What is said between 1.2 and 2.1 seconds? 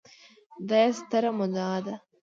مدعا ده